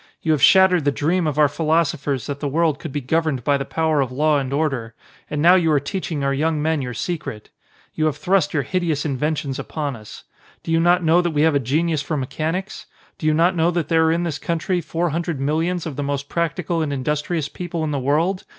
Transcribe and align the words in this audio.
You 0.23 0.31
have 0.31 0.41
shattered 0.41 0.83
the 0.83 0.91
dream 0.91 1.27
of 1.27 1.37
our 1.37 1.47
philosophers 1.47 2.25
that 2.25 2.39
the 2.39 2.47
world 2.47 2.79
could 2.79 2.91
be 2.91 3.01
governed 3.01 3.43
by 3.43 3.55
the 3.57 3.65
power 3.65 4.01
of 4.01 4.11
law 4.11 4.39
and 4.39 4.51
order. 4.51 4.95
And 5.29 5.43
now 5.43 5.53
you 5.53 5.71
are 5.71 5.79
teaching 5.79 6.23
our 6.23 6.33
young 6.33 6.59
men 6.59 6.81
your 6.81 6.95
secret. 6.95 7.51
You 7.93 8.05
have 8.07 8.17
thrust 8.17 8.51
your 8.51 8.63
hideous 8.63 9.05
inventions 9.05 9.59
upon 9.59 9.95
us. 9.95 10.23
Do 10.63 10.71
you 10.71 10.79
not 10.79 11.03
know 11.03 11.21
that 11.21 11.29
we 11.29 11.43
have 11.43 11.53
a 11.53 11.59
genius 11.59 12.01
for 12.01 12.17
mechanics? 12.17 12.87
Do 13.19 13.27
you 13.27 13.33
not 13.35 13.55
know 13.55 13.69
that 13.69 13.89
there 13.89 14.05
are 14.05 14.11
in 14.11 14.23
this 14.23 14.39
country 14.39 14.81
four 14.81 15.11
hundred 15.11 15.39
millions 15.39 15.85
of 15.85 15.97
the 15.97 16.03
most 16.03 16.27
practical 16.27 16.81
and 16.81 16.91
industrious 16.91 17.47
people 17.47 17.83
in 17.83 17.91
the 17.91 17.99
world? 17.99 18.43